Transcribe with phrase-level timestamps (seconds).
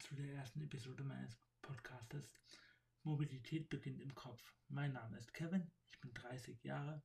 [0.00, 2.34] zu der ersten Episode meines Podcastes
[3.02, 4.54] Mobilität beginnt im Kopf.
[4.68, 7.02] Mein Name ist Kevin, ich bin 30 Jahre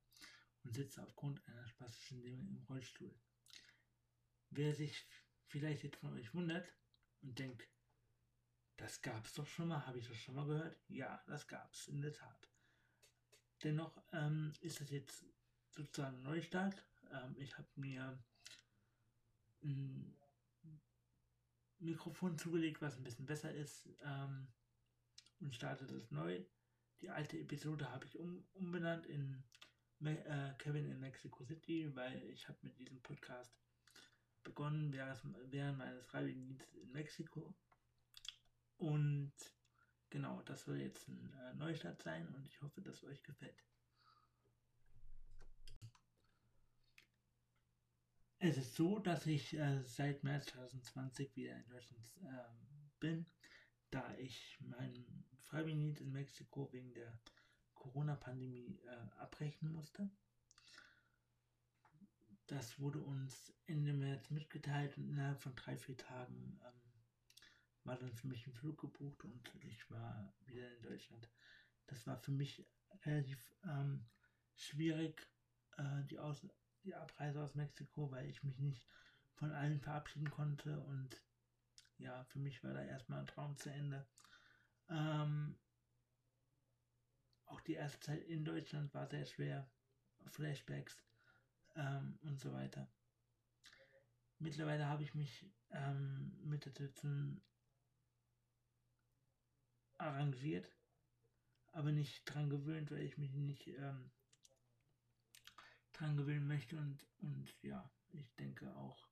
[0.64, 3.14] und sitze aufgrund einer spastischen Lähmung im Rollstuhl.
[4.48, 5.06] Wer sich
[5.46, 6.72] vielleicht jetzt von euch wundert
[7.20, 7.68] und denkt,
[8.78, 10.80] das gab es doch schon mal, habe ich das schon mal gehört?
[10.88, 12.48] Ja, das gab es in der Tat.
[13.62, 15.26] Dennoch ähm, ist das jetzt
[15.70, 16.82] sozusagen ein Neustart.
[17.10, 18.18] Ähm, ich habe mir
[19.62, 20.16] ein
[21.78, 24.48] Mikrofon zugelegt, was ein bisschen besser ist ähm,
[25.40, 26.40] und starte das neu.
[27.00, 29.42] Die alte Episode habe ich um, umbenannt in
[29.98, 33.52] Me äh, Kevin in Mexico City, weil ich habe mit diesem Podcast
[34.42, 35.20] begonnen während,
[35.50, 37.54] während meines Freiwilligendienstes in Mexiko
[38.78, 39.32] und
[40.10, 43.64] genau, das soll jetzt ein äh, Neustart sein und ich hoffe, dass es euch gefällt.
[48.48, 52.44] Es ist so, dass ich äh, seit März 2020 wieder in Deutschland äh,
[53.00, 53.26] bin,
[53.90, 57.18] da ich meinen Freiwilligendienst in Mexiko wegen der
[57.74, 60.08] Corona-Pandemie äh, abbrechen musste.
[62.46, 67.02] Das wurde uns Ende März mitgeteilt und innerhalb von drei, vier Tagen ähm,
[67.82, 71.28] war dann für mich ein Flug gebucht und ich war wieder in Deutschland.
[71.88, 72.64] Das war für mich
[73.04, 74.06] relativ ähm,
[74.54, 75.28] schwierig,
[75.78, 76.46] äh, die, aus
[76.86, 78.86] die Abreise aus Mexiko, weil ich mich nicht
[79.34, 81.22] von allen verabschieden konnte und
[81.98, 84.06] ja, für mich war da erstmal ein Traum zu Ende.
[84.88, 85.58] Ähm,
[87.46, 89.68] auch die erste Zeit in Deutschland war sehr schwer.
[90.26, 90.96] Flashbacks
[91.76, 92.88] ähm, und so weiter.
[94.38, 97.40] Mittlerweile habe ich mich ähm, mit der Situation
[99.98, 100.68] arrangiert,
[101.72, 104.10] aber nicht dran gewöhnt, weil ich mich nicht ähm,
[105.96, 109.08] dran gewöhnen möchte und, und ja, ich denke auch,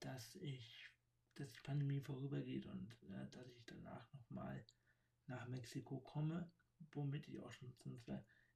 [0.00, 0.88] dass ich,
[1.34, 4.64] dass die Pandemie vorübergeht und äh, dass ich danach nochmal
[5.26, 6.50] nach Mexiko komme,
[6.92, 8.02] womit ich auch schon zum,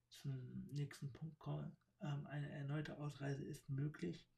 [0.09, 1.77] zum nächsten Punkt komme.
[2.01, 4.29] Ähm, eine erneute Ausreise ist möglich.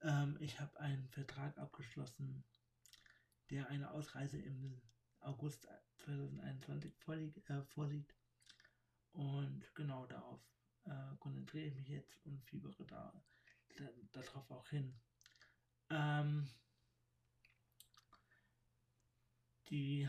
[0.00, 2.44] Ähm, ich habe einen Vertrag abgeschlossen,
[3.50, 4.80] der eine Ausreise im
[5.20, 5.68] August
[6.04, 8.14] 2021 vorliegt, äh, vorsieht.
[9.12, 10.40] Und genau darauf
[10.84, 13.12] äh, konzentriere ich mich jetzt und fiebere da,
[13.76, 14.94] da darauf auch hin.
[15.90, 16.48] Ähm,
[19.68, 20.08] die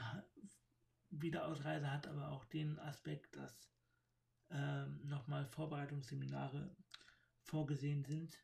[1.10, 3.70] Wiederausreise hat aber auch den Aspekt, dass
[4.50, 6.76] ähm, nochmal Vorbereitungsseminare
[7.44, 8.38] vorgesehen sind.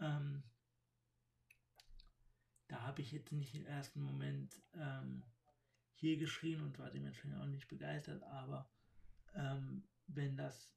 [0.00, 0.42] Ähm,
[2.68, 5.22] da habe ich jetzt nicht im ersten Moment ähm,
[5.94, 8.68] hier geschrien und war dementsprechend auch nicht begeistert, aber
[9.34, 10.75] ähm, wenn das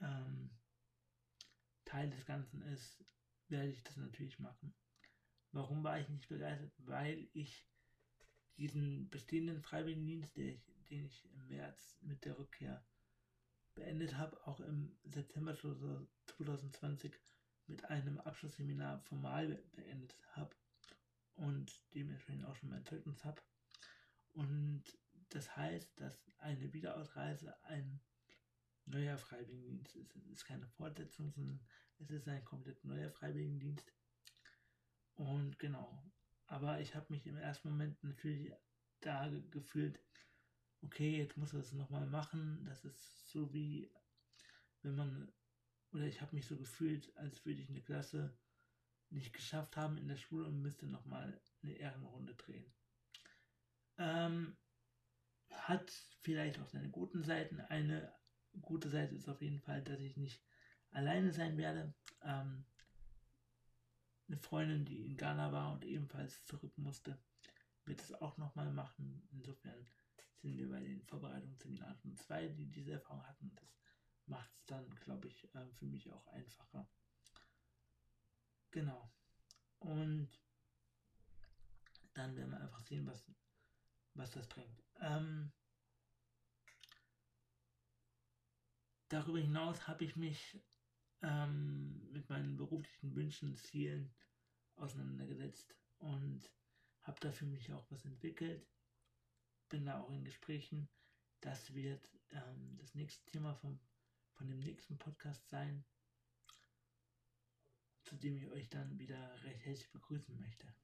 [0.00, 0.50] ähm,
[1.84, 3.04] Teil des Ganzen ist,
[3.48, 4.74] werde ich das natürlich machen.
[5.52, 6.72] Warum war ich nicht begeistert?
[6.78, 7.68] Weil ich
[8.56, 12.84] diesen bestehenden Freiwilligendienst, den ich, den ich im März mit der Rückkehr
[13.74, 17.12] beendet habe, auch im September 2020
[17.66, 20.54] mit einem Abschlussseminar formal beendet habe
[21.34, 23.42] und dementsprechend auch schon mein Zeugnis habe.
[24.32, 24.84] Und
[25.30, 28.00] das heißt, dass eine Wiederausreise ein
[28.86, 30.16] neuer Freiwilligendienst ist.
[30.16, 31.60] Es ist keine Fortsetzung, sondern
[31.98, 33.92] es ist ein komplett neuer Freiwilligendienst.
[35.14, 36.02] Und genau.
[36.46, 38.52] Aber ich habe mich im ersten Moment natürlich
[39.00, 39.98] da gefühlt,
[40.82, 42.64] okay, jetzt muss er es nochmal machen.
[42.64, 43.90] Das ist so wie,
[44.82, 45.32] wenn man,
[45.92, 48.36] oder ich habe mich so gefühlt, als würde ich eine Klasse
[49.10, 52.72] nicht geschafft haben in der Schule und müsste nochmal eine Ehrenrunde drehen.
[53.96, 54.56] Ähm,
[55.50, 55.90] hat
[56.20, 57.60] vielleicht auch seine guten Seiten.
[57.60, 58.12] Eine
[58.62, 60.42] gute Seite ist auf jeden Fall, dass ich nicht
[60.90, 61.94] alleine sein werde.
[62.22, 62.64] Ähm,
[64.26, 67.18] eine Freundin, die in Ghana war und ebenfalls zurück musste,
[67.84, 69.28] wird es auch nochmal machen.
[69.32, 69.86] Insofern
[70.40, 73.52] sind wir bei den Vorbereitungsseminaren schon zwei, die diese Erfahrung hatten.
[73.54, 73.68] Das
[74.26, 76.88] macht es dann, glaube ich, äh, für mich auch einfacher.
[78.70, 79.12] Genau.
[79.80, 80.28] Und
[82.14, 83.24] dann werden wir einfach sehen, was
[84.14, 84.82] was das bringt.
[85.00, 85.52] Ähm,
[89.14, 90.60] darüber hinaus habe ich mich
[91.22, 94.12] ähm, mit meinen beruflichen Wünschen, und Zielen
[94.74, 96.50] auseinandergesetzt und
[97.02, 98.66] habe da für mich auch was entwickelt.
[99.68, 100.88] Bin da auch in Gesprächen.
[101.40, 103.78] Das wird ähm, das nächste Thema vom,
[104.32, 105.84] von dem nächsten Podcast sein,
[108.02, 110.74] zu dem ich euch dann wieder recht herzlich begrüßen möchte.